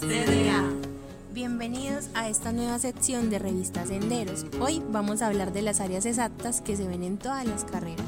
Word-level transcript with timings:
TDA. 0.00 0.64
Bienvenidos 1.32 2.08
a 2.14 2.28
esta 2.28 2.52
nueva 2.52 2.78
sección 2.78 3.30
de 3.30 3.38
Revistas 3.38 3.88
Senderos. 3.88 4.44
Hoy 4.60 4.82
vamos 4.90 5.22
a 5.22 5.28
hablar 5.28 5.52
de 5.52 5.62
las 5.62 5.80
áreas 5.80 6.04
exactas 6.04 6.60
que 6.60 6.76
se 6.76 6.86
ven 6.86 7.04
en 7.04 7.16
todas 7.16 7.46
las 7.46 7.64
carreras. 7.64 8.06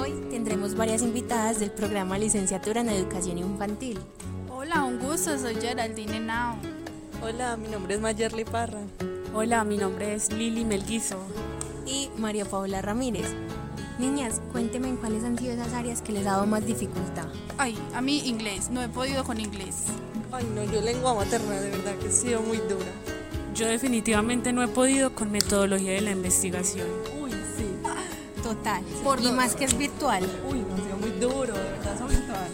Hoy 0.00 0.12
tendremos 0.30 0.74
varias 0.74 1.02
invitadas 1.02 1.60
del 1.60 1.70
programa 1.70 2.18
Licenciatura 2.18 2.80
en 2.80 2.88
Educación 2.88 3.38
Infantil. 3.38 3.98
Hola, 4.50 4.84
un 4.84 4.98
gusto, 4.98 5.38
soy 5.38 5.54
Geraldine 5.56 6.20
Nao. 6.20 6.56
Hola, 7.22 7.56
mi 7.56 7.68
nombre 7.68 7.94
es 7.94 8.00
Mayerly 8.00 8.44
Parra. 8.44 8.80
Hola, 9.34 9.64
mi 9.64 9.76
nombre 9.76 10.14
es 10.14 10.32
Lili 10.32 10.64
Melguizo. 10.64 11.18
Y 11.86 12.08
María 12.16 12.46
Paula 12.46 12.80
Ramírez. 12.80 13.34
Niñas, 13.98 14.40
cuéntenme 14.50 14.88
en 14.88 14.96
cuáles 14.96 15.24
han 15.24 15.38
sido 15.38 15.52
esas 15.52 15.74
áreas 15.74 16.00
que 16.00 16.12
les 16.12 16.26
ha 16.26 16.32
dado 16.32 16.46
más 16.46 16.64
dificultad. 16.64 17.26
Ay, 17.58 17.76
a 17.94 18.00
mí 18.00 18.20
inglés, 18.26 18.70
no 18.70 18.82
he 18.82 18.88
podido 18.88 19.24
con 19.24 19.38
inglés. 19.38 19.84
Ay, 20.32 20.48
no, 20.54 20.64
yo 20.64 20.80
lengua 20.80 21.14
materna, 21.14 21.60
de 21.60 21.70
verdad 21.70 21.94
que 21.98 22.08
ha 22.08 22.10
sido 22.10 22.40
muy 22.40 22.56
dura. 22.56 22.90
Yo 23.54 23.66
definitivamente 23.66 24.50
no 24.54 24.62
he 24.62 24.68
podido 24.68 25.14
con 25.14 25.30
metodología 25.30 25.92
de 25.92 26.00
la 26.00 26.12
investigación. 26.12 26.88
Uy, 27.20 27.30
sí. 27.30 27.66
Total. 28.42 28.82
Por 29.04 29.20
y 29.20 29.30
más 29.30 29.54
que 29.54 29.64
es 29.64 29.76
virtual. 29.76 30.24
Uy, 30.50 30.60
no, 30.60 30.74
ha 30.74 30.78
sido 30.78 30.96
muy 30.96 31.10
duro, 31.20 31.52
de 31.52 31.70
verdad, 31.72 31.94
eso 31.94 32.06
virtual. 32.06 32.48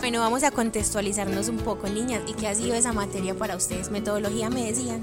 Bueno, 0.00 0.20
vamos 0.20 0.42
a 0.42 0.50
contextualizarnos 0.50 1.48
un 1.48 1.56
poco, 1.56 1.88
niñas. 1.88 2.22
¿Y 2.26 2.34
qué 2.34 2.48
ha 2.48 2.54
sido 2.54 2.74
esa 2.74 2.92
materia 2.92 3.34
para 3.34 3.56
ustedes? 3.56 3.90
Metodología 3.90 4.50
me 4.50 4.66
decían. 4.66 5.00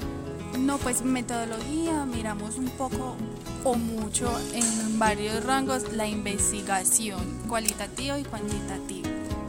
No, 0.59 0.77
pues 0.77 1.03
metodología, 1.03 2.05
miramos 2.05 2.57
un 2.57 2.69
poco 2.69 3.15
o 3.63 3.75
mucho 3.75 4.31
en 4.53 4.99
varios 4.99 5.43
rangos 5.43 5.91
la 5.93 6.07
investigación 6.07 7.41
cualitativa 7.47 8.19
y 8.19 8.23
cuantitativa. 8.23 9.02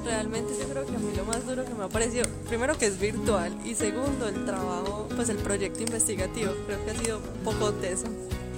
Realmente 0.04 0.52
yo 0.58 0.68
creo 0.68 0.84
que 0.84 0.96
a 0.96 0.98
mí 0.98 1.12
lo 1.16 1.24
más 1.24 1.46
duro 1.46 1.64
que 1.64 1.74
me 1.74 1.84
ha 1.84 1.88
parecido, 1.88 2.26
primero 2.46 2.76
que 2.76 2.86
es 2.86 3.00
virtual 3.00 3.56
y 3.64 3.74
segundo 3.74 4.28
el 4.28 4.44
trabajo, 4.44 5.08
pues 5.16 5.30
el 5.30 5.38
proyecto 5.38 5.82
investigativo, 5.82 6.52
creo 6.66 6.84
que 6.84 6.90
ha 6.90 6.94
sido 6.94 7.18
un 7.18 7.44
poco 7.44 7.72
teso. 7.72 8.06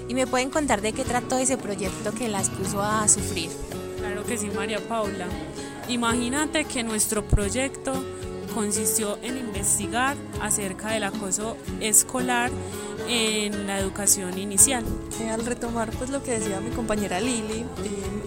¿Y 0.09 0.15
me 0.15 0.27
pueden 0.27 0.51
contar 0.51 0.81
de 0.83 0.93
qué 0.93 1.05
trató 1.05 1.39
ese 1.39 1.57
proyecto 1.57 2.13
que 2.13 2.29
las 2.29 2.51
puso 2.51 2.83
a 2.83 3.07
sufrir? 3.09 3.51
Claro 3.99 4.25
que 4.25 4.39
sí, 4.39 4.51
María 4.55 4.81
Paula. 4.89 5.27
Imagínate 5.89 6.65
que 6.65 6.83
nuestro 6.83 7.25
proyecto 7.25 7.93
consistió 8.55 9.19
en 9.23 9.37
investigar 9.37 10.17
acerca 10.41 10.91
del 10.91 11.05
acoso 11.05 11.57
escolar 11.81 12.51
en 13.09 13.67
la 13.67 13.79
educación 13.79 14.39
inicial. 14.39 14.85
Eh, 15.21 15.31
al 15.31 15.45
retomar 15.45 15.91
pues 15.93 16.11
lo 16.11 16.23
que 16.23 16.39
decía 16.39 16.61
mi 16.61 16.71
compañera 16.71 17.21
Lili, 17.21 17.61
eh, 17.61 17.65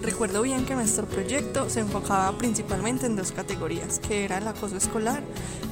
recuerdo 0.02 0.42
bien 0.42 0.64
que 0.64 0.74
nuestro 0.74 1.06
proyecto 1.06 1.68
se 1.68 1.80
enfocaba 1.80 2.36
principalmente 2.38 3.06
en 3.06 3.16
dos 3.16 3.32
categorías, 3.32 3.98
que 3.98 4.24
era 4.24 4.38
el 4.38 4.48
acoso 4.48 4.76
escolar 4.76 5.22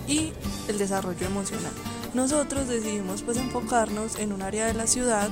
y 0.07 0.33
el 0.69 0.79
desarrollo 0.79 1.27
emocional. 1.27 1.73
Nosotros 2.15 2.69
decidimos 2.69 3.23
pues 3.23 3.37
enfocarnos 3.37 4.19
en 4.19 4.33
un 4.33 4.43
área 4.43 4.67
de 4.67 4.75
la 4.75 4.87
ciudad, 4.87 5.29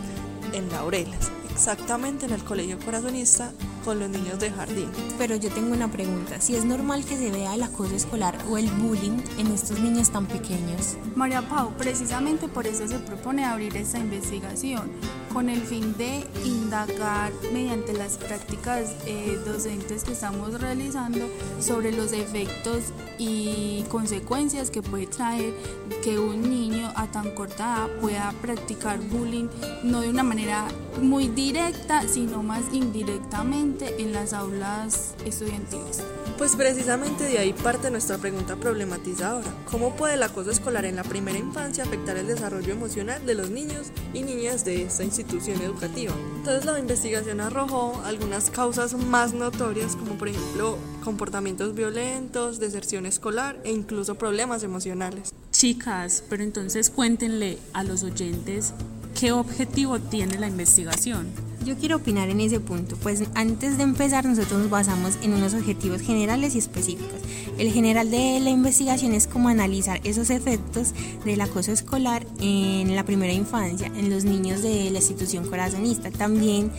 en 0.52 0.68
Laurelas, 0.70 1.30
exactamente 1.50 2.26
en 2.26 2.32
el 2.32 2.44
Colegio 2.44 2.78
Corazonista 2.78 3.52
con 3.86 4.00
los 4.00 4.10
niños 4.10 4.40
de 4.40 4.50
jardín. 4.50 4.90
Pero 5.16 5.36
yo 5.36 5.48
tengo 5.48 5.72
una 5.72 5.88
pregunta. 5.88 6.40
Si 6.40 6.56
es 6.56 6.64
normal 6.64 7.04
que 7.04 7.16
se 7.16 7.30
vea 7.30 7.54
el 7.54 7.62
acoso 7.62 7.94
escolar 7.94 8.36
o 8.50 8.58
el 8.58 8.68
bullying 8.68 9.18
en 9.38 9.46
estos 9.46 9.78
niños 9.78 10.10
tan 10.10 10.26
pequeños. 10.26 10.96
María 11.14 11.48
Pau, 11.48 11.70
precisamente 11.78 12.48
por 12.48 12.66
eso 12.66 12.88
se 12.88 12.98
propone 12.98 13.44
abrir 13.44 13.76
esta 13.76 13.98
investigación, 13.98 14.90
con 15.32 15.48
el 15.48 15.62
fin 15.62 15.96
de 15.96 16.24
indagar 16.44 17.32
mediante 17.52 17.92
las 17.92 18.16
prácticas 18.16 18.92
eh, 19.06 19.38
docentes 19.46 20.02
que 20.02 20.12
estamos 20.12 20.60
realizando 20.60 21.20
sobre 21.60 21.92
los 21.92 22.12
efectos 22.12 22.84
y 23.18 23.84
consecuencias 23.88 24.70
que 24.70 24.82
puede 24.82 25.06
traer 25.06 25.54
que 26.02 26.18
un 26.18 26.42
niño 26.42 26.92
a 26.96 27.06
tan 27.06 27.30
corta 27.30 27.56
edad 27.56 27.88
pueda 28.00 28.34
practicar 28.42 28.98
bullying 28.98 29.48
no 29.84 30.00
de 30.00 30.08
una 30.08 30.22
manera 30.22 30.66
muy 31.00 31.28
directa, 31.28 32.08
sino 32.08 32.42
más 32.42 32.62
indirectamente 32.72 33.75
en 33.84 34.12
las 34.12 34.32
aulas 34.32 35.14
estudiantiles. 35.24 36.02
Pues 36.38 36.56
precisamente 36.56 37.24
de 37.24 37.38
ahí 37.38 37.52
parte 37.52 37.90
nuestra 37.90 38.18
pregunta 38.18 38.56
problematizadora. 38.56 39.50
¿Cómo 39.70 39.96
puede 39.96 40.14
el 40.14 40.22
acoso 40.22 40.50
escolar 40.50 40.84
en 40.84 40.96
la 40.96 41.02
primera 41.02 41.38
infancia 41.38 41.84
afectar 41.84 42.16
el 42.16 42.26
desarrollo 42.26 42.72
emocional 42.72 43.24
de 43.24 43.34
los 43.34 43.50
niños 43.50 43.88
y 44.12 44.22
niñas 44.22 44.64
de 44.64 44.82
esta 44.82 45.04
institución 45.04 45.60
educativa? 45.62 46.12
Entonces 46.36 46.64
la 46.64 46.78
investigación 46.78 47.40
arrojó 47.40 48.00
algunas 48.04 48.50
causas 48.50 48.94
más 48.94 49.32
notorias 49.32 49.96
como 49.96 50.16
por 50.16 50.28
ejemplo 50.28 50.78
comportamientos 51.04 51.74
violentos, 51.74 52.58
deserción 52.58 53.06
escolar 53.06 53.58
e 53.64 53.72
incluso 53.72 54.16
problemas 54.16 54.62
emocionales. 54.62 55.32
Chicas, 55.52 56.22
pero 56.28 56.42
entonces 56.42 56.90
cuéntenle 56.90 57.58
a 57.72 57.82
los 57.84 58.02
oyentes 58.02 58.74
qué 59.18 59.32
objetivo 59.32 59.98
tiene 59.98 60.38
la 60.38 60.48
investigación. 60.48 61.45
Yo 61.66 61.76
quiero 61.76 61.96
opinar 61.96 62.28
en 62.30 62.38
ese 62.40 62.60
punto, 62.60 62.96
pues 63.02 63.24
antes 63.34 63.76
de 63.76 63.82
empezar 63.82 64.24
nosotros 64.24 64.60
nos 64.60 64.70
basamos 64.70 65.18
en 65.20 65.34
unos 65.34 65.52
objetivos 65.52 66.00
generales 66.00 66.54
y 66.54 66.58
específicos. 66.58 67.18
El 67.58 67.72
general 67.72 68.08
de 68.08 68.38
la 68.38 68.50
investigación 68.50 69.12
es 69.14 69.26
como 69.26 69.48
analizar 69.48 70.00
esos 70.04 70.30
efectos 70.30 70.92
del 71.24 71.40
acoso 71.40 71.72
escolar 71.72 72.24
en 72.40 72.94
la 72.94 73.04
primera 73.04 73.32
infancia, 73.32 73.88
en 73.88 74.10
los 74.10 74.22
niños 74.22 74.62
de 74.62 74.90
la 74.92 74.98
institución 74.98 75.44
corazonista. 75.48 76.12
También 76.12 76.70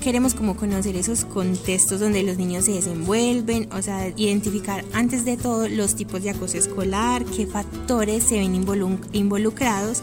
queremos 0.00 0.34
como 0.34 0.54
conocer 0.54 0.96
esos 0.96 1.24
contextos 1.24 2.00
donde 2.00 2.22
los 2.22 2.36
niños 2.36 2.66
se 2.66 2.72
desenvuelven, 2.72 3.68
o 3.72 3.80
sea, 3.80 4.12
identificar 4.16 4.84
antes 4.92 5.24
de 5.24 5.38
todo 5.38 5.66
los 5.66 5.96
tipos 5.96 6.22
de 6.22 6.30
acoso 6.30 6.58
escolar, 6.58 7.24
qué 7.24 7.46
factores 7.46 8.22
se 8.22 8.38
ven 8.38 8.54
involu- 8.54 8.98
involucrados 9.14 10.02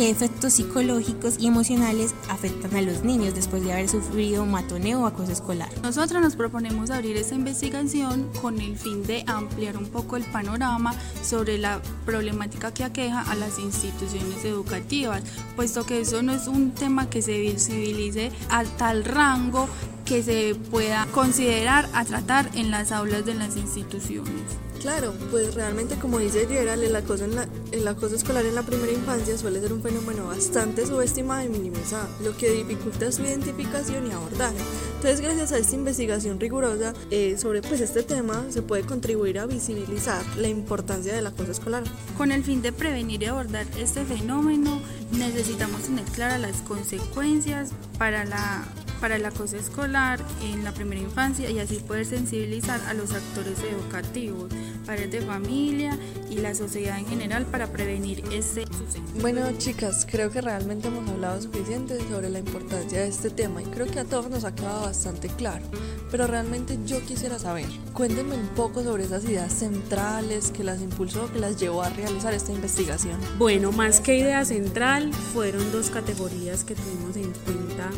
qué 0.00 0.08
efectos 0.08 0.54
psicológicos 0.54 1.36
y 1.38 1.46
emocionales 1.46 2.14
afectan 2.30 2.74
a 2.74 2.80
los 2.80 3.04
niños 3.04 3.34
después 3.34 3.62
de 3.62 3.74
haber 3.74 3.86
sufrido 3.86 4.46
matoneo 4.46 5.02
o 5.02 5.06
acoso 5.06 5.30
escolar. 5.30 5.68
Nosotros 5.82 6.22
nos 6.22 6.36
proponemos 6.36 6.88
abrir 6.88 7.18
esta 7.18 7.34
investigación 7.34 8.30
con 8.40 8.62
el 8.62 8.78
fin 8.78 9.02
de 9.02 9.24
ampliar 9.26 9.76
un 9.76 9.84
poco 9.84 10.16
el 10.16 10.24
panorama 10.24 10.94
sobre 11.22 11.58
la 11.58 11.82
problemática 12.06 12.72
que 12.72 12.82
aqueja 12.82 13.20
a 13.30 13.34
las 13.34 13.58
instituciones 13.58 14.42
educativas, 14.42 15.22
puesto 15.54 15.84
que 15.84 16.00
eso 16.00 16.22
no 16.22 16.32
es 16.32 16.46
un 16.46 16.70
tema 16.70 17.10
que 17.10 17.20
se 17.20 17.38
visibilice 17.38 18.32
a 18.48 18.64
tal 18.64 19.04
rango 19.04 19.68
que 20.10 20.24
se 20.24 20.56
pueda 20.72 21.06
considerar 21.12 21.88
a 21.94 22.04
tratar 22.04 22.50
en 22.54 22.72
las 22.72 22.90
aulas 22.90 23.24
de 23.24 23.34
las 23.34 23.56
instituciones. 23.56 24.42
Claro, 24.80 25.12
pues 25.30 25.54
realmente 25.54 25.94
como 25.96 26.18
dice 26.18 26.46
Gerald, 26.48 26.82
el 26.82 26.96
acoso, 26.96 27.26
en 27.26 27.36
la- 27.36 27.46
el 27.70 27.86
acoso 27.86 28.16
escolar 28.16 28.44
en 28.44 28.54
la 28.56 28.62
primera 28.62 28.90
infancia 28.90 29.36
suele 29.38 29.60
ser 29.60 29.72
un 29.72 29.82
fenómeno 29.82 30.26
bastante 30.26 30.84
subestimado 30.84 31.44
y 31.44 31.48
minimizado, 31.50 32.08
lo 32.24 32.36
que 32.36 32.50
dificulta 32.50 33.12
su 33.12 33.22
identificación 33.22 34.08
y 34.08 34.10
abordaje. 34.10 34.56
Entonces, 34.96 35.20
gracias 35.20 35.52
a 35.52 35.58
esta 35.58 35.76
investigación 35.76 36.40
rigurosa 36.40 36.92
eh, 37.10 37.36
sobre 37.38 37.60
pues, 37.62 37.80
este 37.80 38.02
tema, 38.02 38.42
se 38.50 38.62
puede 38.62 38.82
contribuir 38.82 39.38
a 39.38 39.46
visibilizar 39.46 40.22
la 40.38 40.48
importancia 40.48 41.14
del 41.14 41.26
acoso 41.26 41.52
escolar. 41.52 41.84
Con 42.16 42.32
el 42.32 42.42
fin 42.42 42.62
de 42.62 42.72
prevenir 42.72 43.22
y 43.22 43.26
abordar 43.26 43.66
este 43.78 44.04
fenómeno, 44.06 44.80
necesitamos 45.12 45.82
tener 45.82 46.04
claras 46.06 46.40
las 46.40 46.56
consecuencias 46.62 47.70
para 47.98 48.24
la 48.24 48.64
para 49.00 49.16
el 49.16 49.24
acoso 49.24 49.56
escolar 49.56 50.20
en 50.42 50.62
la 50.64 50.72
primera 50.72 51.00
infancia 51.00 51.50
y 51.50 51.58
así 51.58 51.76
poder 51.76 52.04
sensibilizar 52.04 52.80
a 52.86 52.94
los 52.94 53.12
actores 53.12 53.58
educativos, 53.60 54.50
padres 54.84 55.10
de 55.10 55.20
familia 55.22 55.98
y 56.28 56.36
la 56.36 56.54
sociedad 56.54 56.98
en 56.98 57.06
general 57.06 57.46
para 57.46 57.68
prevenir 57.68 58.22
este 58.30 58.66
suceso. 58.66 59.02
Bueno, 59.20 59.42
chicas, 59.58 60.06
creo 60.10 60.30
que 60.30 60.40
realmente 60.40 60.88
hemos 60.88 61.08
hablado 61.08 61.40
suficiente 61.40 61.98
sobre 62.08 62.28
la 62.28 62.38
importancia 62.38 63.00
de 63.00 63.08
este 63.08 63.30
tema 63.30 63.62
y 63.62 63.66
creo 63.66 63.86
que 63.86 64.00
a 64.00 64.04
todos 64.04 64.30
nos 64.30 64.44
ha 64.44 64.54
quedado 64.54 64.82
bastante 64.82 65.28
claro. 65.28 65.64
Pero 66.10 66.26
realmente 66.26 66.76
yo 66.86 67.00
quisiera 67.02 67.38
saber, 67.38 67.66
cuéntenme 67.92 68.34
un 68.34 68.48
poco 68.48 68.82
sobre 68.82 69.04
esas 69.04 69.24
ideas 69.24 69.52
centrales 69.52 70.50
que 70.50 70.64
las 70.64 70.80
impulsó, 70.80 71.32
que 71.32 71.38
las 71.38 71.58
llevó 71.58 71.82
a 71.82 71.90
realizar 71.90 72.34
esta 72.34 72.52
investigación. 72.52 73.18
Bueno, 73.38 73.70
más 73.72 74.00
que 74.00 74.18
idea 74.18 74.44
central, 74.44 75.12
fueron 75.14 75.70
dos 75.70 75.90
categorías 75.90 76.64
que 76.64 76.74
tuvimos 76.74 77.16
en 77.16 77.32
cuenta 77.44 77.90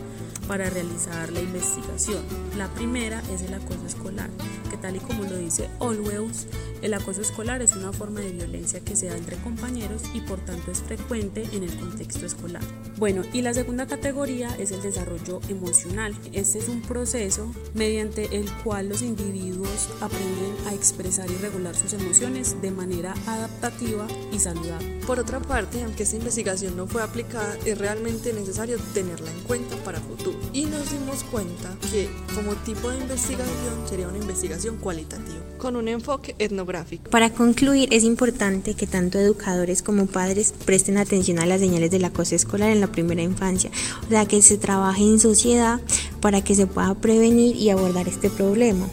para 0.46 0.68
realizar 0.70 1.32
la 1.32 1.40
investigación. 1.40 2.22
La 2.56 2.68
primera 2.68 3.22
es 3.32 3.42
el 3.42 3.54
acoso 3.54 3.86
escolar, 3.86 4.30
que 4.70 4.76
tal 4.76 4.96
y 4.96 5.00
como 5.00 5.24
lo 5.24 5.36
dice 5.36 5.68
Olweus, 5.78 6.46
el 6.82 6.94
acoso 6.94 7.20
escolar 7.20 7.62
es 7.62 7.76
una 7.76 7.92
forma 7.92 8.20
de 8.20 8.32
violencia 8.32 8.80
que 8.80 8.96
se 8.96 9.06
da 9.06 9.16
entre 9.16 9.36
compañeros 9.36 10.02
y 10.14 10.20
por 10.20 10.40
tanto 10.40 10.72
es 10.72 10.82
frecuente 10.82 11.46
en 11.52 11.62
el 11.62 11.74
contexto 11.76 12.26
escolar. 12.26 12.62
Bueno, 12.96 13.22
y 13.32 13.42
la 13.42 13.54
segunda 13.54 13.86
categoría 13.86 14.54
es 14.58 14.72
el 14.72 14.82
desarrollo 14.82 15.40
emocional. 15.48 16.14
Este 16.32 16.58
es 16.58 16.68
un 16.68 16.82
proceso 16.82 17.52
mediante 17.74 18.36
el 18.36 18.50
cual 18.64 18.88
los 18.88 19.02
individuos 19.02 19.88
aprenden 20.00 20.54
a 20.66 20.74
expresar 20.74 21.30
y 21.30 21.36
regular 21.36 21.76
sus 21.76 21.92
emociones 21.92 22.60
de 22.60 22.72
manera 22.72 23.14
adaptativa 23.28 24.08
y 24.32 24.40
saludable. 24.40 24.98
Por 25.06 25.20
otra 25.20 25.38
parte, 25.40 25.84
aunque 25.84 26.02
esta 26.02 26.16
investigación 26.16 26.76
no 26.76 26.88
fue 26.88 27.02
aplicada, 27.02 27.56
es 27.64 27.78
realmente 27.78 28.32
necesario 28.32 28.76
tenerla 28.92 29.30
en 29.30 29.40
cuenta 29.42 29.76
para 29.84 30.00
futuro. 30.00 30.31
Y 30.52 30.64
nos 30.64 30.90
dimos 30.90 31.24
cuenta 31.30 31.76
que 31.90 32.08
como 32.34 32.54
tipo 32.56 32.90
de 32.90 32.98
investigación 32.98 33.88
sería 33.88 34.08
una 34.08 34.18
investigación 34.18 34.76
cualitativa, 34.76 35.40
con 35.58 35.76
un 35.76 35.88
enfoque 35.88 36.34
etnográfico. 36.38 37.10
Para 37.10 37.30
concluir, 37.30 37.88
es 37.92 38.04
importante 38.04 38.74
que 38.74 38.86
tanto 38.86 39.18
educadores 39.18 39.82
como 39.82 40.06
padres 40.06 40.54
presten 40.64 40.98
atención 40.98 41.38
a 41.38 41.46
las 41.46 41.60
señales 41.60 41.90
del 41.90 42.04
acoso 42.04 42.34
escolar 42.34 42.70
en 42.70 42.80
la 42.80 42.88
primera 42.88 43.22
infancia, 43.22 43.70
o 44.06 44.08
sea, 44.08 44.26
que 44.26 44.42
se 44.42 44.58
trabaje 44.58 45.02
en 45.02 45.18
sociedad 45.18 45.80
para 46.20 46.42
que 46.42 46.54
se 46.54 46.66
pueda 46.66 46.94
prevenir 46.94 47.56
y 47.56 47.70
abordar 47.70 48.08
este 48.08 48.30
problema. 48.30 48.88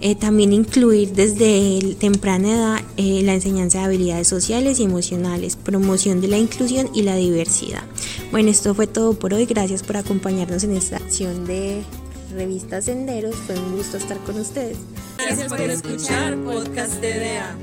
Eh, 0.00 0.14
también 0.14 0.52
incluir 0.52 1.12
desde 1.12 1.96
temprana 1.98 2.48
edad 2.48 2.80
eh, 2.96 3.22
la 3.24 3.34
enseñanza 3.34 3.78
de 3.78 3.84
habilidades 3.86 4.28
sociales 4.28 4.78
y 4.78 4.84
emocionales, 4.84 5.56
promoción 5.56 6.20
de 6.20 6.28
la 6.28 6.38
inclusión 6.38 6.88
y 6.94 7.02
la 7.02 7.16
diversidad. 7.16 7.82
Bueno, 8.30 8.50
esto 8.50 8.74
fue 8.74 8.86
todo 8.86 9.14
por 9.14 9.34
hoy. 9.34 9.46
Gracias 9.46 9.82
por 9.82 9.96
acompañarnos 9.96 10.62
en 10.64 10.76
esta 10.76 10.96
acción 10.96 11.46
de 11.46 11.82
Revista 12.34 12.82
Senderos. 12.82 13.34
Fue 13.34 13.58
un 13.58 13.76
gusto 13.76 13.96
estar 13.96 14.18
con 14.18 14.38
ustedes. 14.38 14.76
Gracias 15.18 15.48
por 15.48 15.60
escuchar 15.60 16.36
Podcast 16.44 17.00
TDA. 17.00 17.58